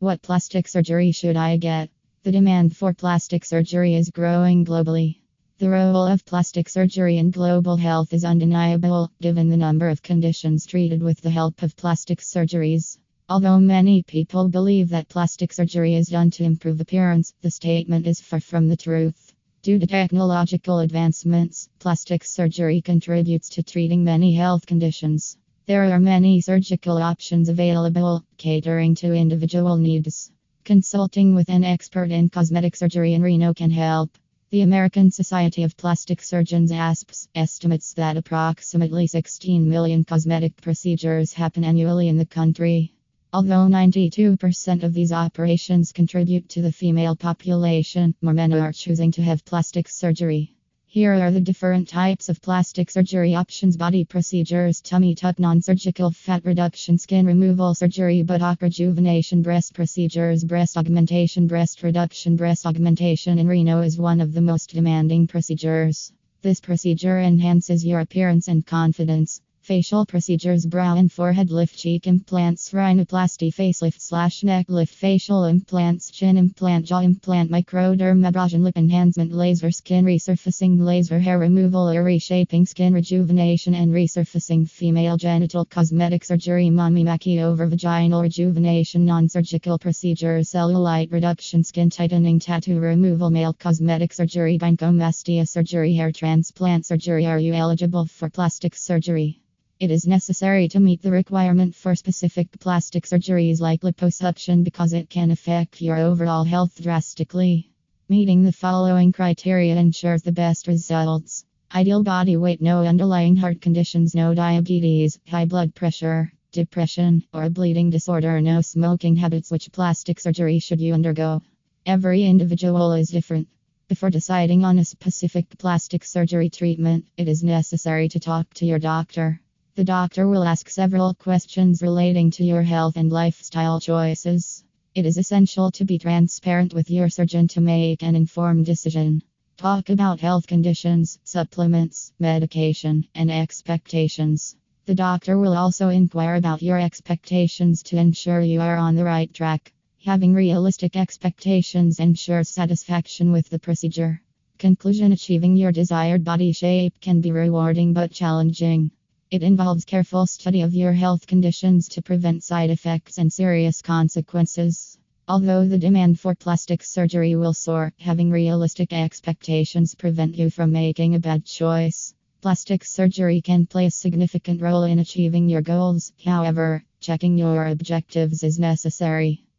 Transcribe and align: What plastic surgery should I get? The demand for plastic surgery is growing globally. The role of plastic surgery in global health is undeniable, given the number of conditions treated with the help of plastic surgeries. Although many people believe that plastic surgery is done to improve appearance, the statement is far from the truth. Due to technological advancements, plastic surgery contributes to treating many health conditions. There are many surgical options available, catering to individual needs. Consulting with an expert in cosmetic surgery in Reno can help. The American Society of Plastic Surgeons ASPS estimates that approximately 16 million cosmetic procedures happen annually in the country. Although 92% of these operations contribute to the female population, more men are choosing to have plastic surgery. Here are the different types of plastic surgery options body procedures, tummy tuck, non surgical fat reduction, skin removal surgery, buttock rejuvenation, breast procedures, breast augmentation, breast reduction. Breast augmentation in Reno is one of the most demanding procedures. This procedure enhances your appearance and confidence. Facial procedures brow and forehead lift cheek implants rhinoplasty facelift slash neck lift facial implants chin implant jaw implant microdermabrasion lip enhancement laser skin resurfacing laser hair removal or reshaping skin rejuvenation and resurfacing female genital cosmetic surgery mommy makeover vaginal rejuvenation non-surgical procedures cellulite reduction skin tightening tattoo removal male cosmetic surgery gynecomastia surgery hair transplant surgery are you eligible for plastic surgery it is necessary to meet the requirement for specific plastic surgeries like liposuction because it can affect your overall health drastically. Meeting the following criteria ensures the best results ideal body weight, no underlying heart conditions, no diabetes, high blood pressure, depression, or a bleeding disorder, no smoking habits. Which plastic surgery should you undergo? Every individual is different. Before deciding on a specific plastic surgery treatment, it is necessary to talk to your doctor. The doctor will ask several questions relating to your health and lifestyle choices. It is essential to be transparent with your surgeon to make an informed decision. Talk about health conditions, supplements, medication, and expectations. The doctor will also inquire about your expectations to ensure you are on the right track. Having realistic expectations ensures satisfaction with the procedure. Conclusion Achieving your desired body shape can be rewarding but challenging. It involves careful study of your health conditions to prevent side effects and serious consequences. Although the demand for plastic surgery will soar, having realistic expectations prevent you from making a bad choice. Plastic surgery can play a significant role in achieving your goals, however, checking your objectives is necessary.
What 0.00 0.22
plastic 0.22 0.66
surgery 0.66 1.12
should 1.12 1.36
I 1.36 1.58
get? 1.58 1.90
The 2.22 2.32
demand 2.32 2.74
for 2.74 2.94
plastic 2.94 3.44
surgery 3.44 3.96
is 3.96 4.08
growing 4.08 4.64
globally. 4.64 5.18
The 5.58 5.68
role 5.68 6.06
of 6.06 6.24
plastic 6.24 6.70
surgery 6.70 7.18
in 7.18 7.30
global 7.30 7.76
health 7.76 8.14
is 8.14 8.24
undeniable, 8.24 9.10
given 9.20 9.50
the 9.50 9.58
number 9.58 9.90
of 9.90 10.00
conditions 10.00 10.64
treated 10.64 11.02
with 11.02 11.20
the 11.20 11.28
help 11.28 11.62
of 11.62 11.76
plastic 11.76 12.20
surgeries. 12.20 12.96
Although 13.28 13.60
many 13.60 14.02
people 14.02 14.48
believe 14.48 14.88
that 14.88 15.10
plastic 15.10 15.52
surgery 15.52 15.94
is 15.96 16.08
done 16.08 16.30
to 16.30 16.44
improve 16.44 16.80
appearance, 16.80 17.34
the 17.42 17.50
statement 17.50 18.06
is 18.06 18.22
far 18.22 18.40
from 18.40 18.68
the 18.68 18.78
truth. 18.78 19.34
Due 19.60 19.78
to 19.78 19.86
technological 19.86 20.78
advancements, 20.78 21.68
plastic 21.78 22.24
surgery 22.24 22.80
contributes 22.80 23.50
to 23.50 23.62
treating 23.62 24.02
many 24.02 24.32
health 24.32 24.64
conditions. 24.64 25.36
There 25.70 25.84
are 25.84 26.00
many 26.00 26.40
surgical 26.40 26.98
options 26.98 27.48
available, 27.48 28.24
catering 28.38 28.96
to 28.96 29.14
individual 29.14 29.76
needs. 29.76 30.32
Consulting 30.64 31.32
with 31.36 31.48
an 31.48 31.62
expert 31.62 32.10
in 32.10 32.28
cosmetic 32.28 32.74
surgery 32.74 33.14
in 33.14 33.22
Reno 33.22 33.54
can 33.54 33.70
help. 33.70 34.18
The 34.50 34.62
American 34.62 35.12
Society 35.12 35.62
of 35.62 35.76
Plastic 35.76 36.22
Surgeons 36.22 36.72
ASPS 36.72 37.28
estimates 37.36 37.92
that 37.92 38.16
approximately 38.16 39.06
16 39.06 39.68
million 39.68 40.02
cosmetic 40.02 40.60
procedures 40.60 41.34
happen 41.34 41.62
annually 41.62 42.08
in 42.08 42.16
the 42.16 42.26
country. 42.26 42.92
Although 43.32 43.68
92% 43.68 44.82
of 44.82 44.92
these 44.92 45.12
operations 45.12 45.92
contribute 45.92 46.48
to 46.48 46.62
the 46.62 46.72
female 46.72 47.14
population, 47.14 48.16
more 48.20 48.34
men 48.34 48.52
are 48.54 48.72
choosing 48.72 49.12
to 49.12 49.22
have 49.22 49.44
plastic 49.44 49.86
surgery. 49.88 50.56
Here 50.92 51.12
are 51.12 51.30
the 51.30 51.40
different 51.40 51.86
types 51.86 52.28
of 52.28 52.42
plastic 52.42 52.90
surgery 52.90 53.36
options 53.36 53.76
body 53.76 54.04
procedures, 54.04 54.80
tummy 54.80 55.14
tuck, 55.14 55.38
non 55.38 55.62
surgical 55.62 56.10
fat 56.10 56.44
reduction, 56.44 56.98
skin 56.98 57.26
removal 57.26 57.76
surgery, 57.76 58.24
buttock 58.24 58.60
rejuvenation, 58.60 59.40
breast 59.40 59.72
procedures, 59.72 60.42
breast 60.42 60.76
augmentation, 60.76 61.46
breast 61.46 61.84
reduction. 61.84 62.34
Breast 62.34 62.66
augmentation 62.66 63.38
in 63.38 63.46
Reno 63.46 63.82
is 63.82 64.00
one 64.00 64.20
of 64.20 64.32
the 64.32 64.40
most 64.40 64.70
demanding 64.74 65.28
procedures. 65.28 66.12
This 66.42 66.58
procedure 66.58 67.20
enhances 67.20 67.86
your 67.86 68.00
appearance 68.00 68.48
and 68.48 68.66
confidence. 68.66 69.40
Facial 69.70 70.04
procedures 70.04 70.66
brow 70.66 70.96
and 70.96 71.12
forehead 71.12 71.52
lift 71.52 71.76
cheek 71.78 72.08
implants 72.08 72.72
rhinoplasty 72.72 73.54
facelift 73.54 74.00
slash 74.00 74.42
neck 74.42 74.66
lift 74.68 74.92
facial 74.92 75.44
implants 75.44 76.10
chin 76.10 76.36
implant 76.36 76.84
jaw 76.84 76.98
implant 76.98 77.52
microdermabrasion 77.52 78.64
lip 78.64 78.76
enhancement 78.76 79.30
laser 79.30 79.70
skin 79.70 80.04
resurfacing 80.04 80.80
laser 80.80 81.20
hair 81.20 81.38
removal 81.38 81.88
or 81.88 82.02
reshaping 82.02 82.66
skin 82.66 82.92
rejuvenation 82.92 83.76
and 83.76 83.92
resurfacing 83.92 84.68
female 84.68 85.16
genital 85.16 85.64
cosmetic 85.64 86.24
surgery 86.24 86.68
mommy 86.68 87.04
makeover 87.04 87.70
vaginal 87.70 88.22
rejuvenation 88.22 89.04
non-surgical 89.04 89.78
procedures 89.78 90.50
cellulite 90.50 91.12
reduction 91.12 91.62
skin 91.62 91.88
tightening 91.88 92.40
tattoo 92.40 92.80
removal 92.80 93.30
male 93.30 93.52
cosmetic 93.52 94.12
surgery 94.12 94.58
gynecomastia 94.58 95.46
surgery 95.46 95.94
hair 95.94 96.10
transplant 96.10 96.84
surgery 96.84 97.24
are 97.24 97.38
you 97.38 97.54
eligible 97.54 98.04
for 98.04 98.28
plastic 98.28 98.74
surgery 98.74 99.40
it 99.80 99.90
is 99.90 100.06
necessary 100.06 100.68
to 100.68 100.78
meet 100.78 101.00
the 101.00 101.10
requirement 101.10 101.74
for 101.74 101.94
specific 101.94 102.48
plastic 102.60 103.06
surgeries 103.06 103.60
like 103.60 103.80
liposuction 103.80 104.62
because 104.62 104.92
it 104.92 105.08
can 105.08 105.30
affect 105.30 105.80
your 105.80 105.96
overall 105.96 106.44
health 106.44 106.78
drastically. 106.82 107.70
Meeting 108.06 108.44
the 108.44 108.52
following 108.52 109.10
criteria 109.10 109.74
ensures 109.74 110.20
the 110.20 110.32
best 110.32 110.66
results 110.66 111.46
ideal 111.74 112.02
body 112.02 112.36
weight, 112.36 112.60
no 112.60 112.82
underlying 112.82 113.36
heart 113.36 113.62
conditions, 113.62 114.14
no 114.14 114.34
diabetes, 114.34 115.18
high 115.26 115.46
blood 115.46 115.74
pressure, 115.74 116.30
depression, 116.52 117.24
or 117.32 117.44
a 117.44 117.50
bleeding 117.50 117.88
disorder, 117.88 118.38
no 118.42 118.60
smoking 118.60 119.16
habits. 119.16 119.50
Which 119.50 119.72
plastic 119.72 120.20
surgery 120.20 120.58
should 120.58 120.80
you 120.82 120.92
undergo? 120.92 121.40
Every 121.86 122.24
individual 122.24 122.92
is 122.92 123.08
different. 123.08 123.48
Before 123.88 124.10
deciding 124.10 124.62
on 124.62 124.78
a 124.78 124.84
specific 124.84 125.46
plastic 125.58 126.04
surgery 126.04 126.50
treatment, 126.50 127.06
it 127.16 127.28
is 127.28 127.42
necessary 127.42 128.08
to 128.10 128.20
talk 128.20 128.52
to 128.54 128.66
your 128.66 128.78
doctor. 128.78 129.40
The 129.80 129.84
doctor 129.84 130.28
will 130.28 130.44
ask 130.44 130.68
several 130.68 131.14
questions 131.14 131.80
relating 131.80 132.30
to 132.32 132.44
your 132.44 132.60
health 132.60 132.98
and 132.98 133.10
lifestyle 133.10 133.80
choices. 133.80 134.62
It 134.94 135.06
is 135.06 135.16
essential 135.16 135.70
to 135.70 135.86
be 135.86 135.96
transparent 135.96 136.74
with 136.74 136.90
your 136.90 137.08
surgeon 137.08 137.48
to 137.48 137.62
make 137.62 138.02
an 138.02 138.14
informed 138.14 138.66
decision. 138.66 139.22
Talk 139.56 139.88
about 139.88 140.20
health 140.20 140.46
conditions, 140.46 141.18
supplements, 141.24 142.12
medication, 142.18 143.06
and 143.14 143.30
expectations. 143.30 144.54
The 144.84 144.94
doctor 144.94 145.38
will 145.38 145.56
also 145.56 145.88
inquire 145.88 146.34
about 146.34 146.60
your 146.60 146.78
expectations 146.78 147.82
to 147.84 147.96
ensure 147.96 148.42
you 148.42 148.60
are 148.60 148.76
on 148.76 148.96
the 148.96 149.04
right 149.04 149.32
track. 149.32 149.72
Having 150.04 150.34
realistic 150.34 150.94
expectations 150.94 152.00
ensures 152.00 152.50
satisfaction 152.50 153.32
with 153.32 153.48
the 153.48 153.58
procedure. 153.58 154.20
Conclusion 154.58 155.12
Achieving 155.12 155.56
your 155.56 155.72
desired 155.72 156.22
body 156.22 156.52
shape 156.52 157.00
can 157.00 157.22
be 157.22 157.32
rewarding 157.32 157.94
but 157.94 158.12
challenging. 158.12 158.90
It 159.30 159.44
involves 159.44 159.84
careful 159.84 160.26
study 160.26 160.62
of 160.62 160.74
your 160.74 160.92
health 160.92 161.24
conditions 161.24 161.86
to 161.90 162.02
prevent 162.02 162.42
side 162.42 162.68
effects 162.68 163.16
and 163.16 163.32
serious 163.32 163.80
consequences. 163.80 164.98
Although 165.28 165.68
the 165.68 165.78
demand 165.78 166.18
for 166.18 166.34
plastic 166.34 166.82
surgery 166.82 167.36
will 167.36 167.54
soar, 167.54 167.92
having 168.00 168.32
realistic 168.32 168.92
expectations 168.92 169.94
prevent 169.94 170.34
you 170.34 170.50
from 170.50 170.72
making 170.72 171.14
a 171.14 171.20
bad 171.20 171.44
choice. 171.44 172.12
Plastic 172.40 172.82
surgery 172.84 173.40
can 173.40 173.66
play 173.66 173.86
a 173.86 173.92
significant 173.92 174.60
role 174.60 174.82
in 174.82 174.98
achieving 174.98 175.48
your 175.48 175.62
goals, 175.62 176.12
however, 176.24 176.82
checking 176.98 177.38
your 177.38 177.66
objectives 177.68 178.42
is 178.42 178.58
necessary. 178.58 179.44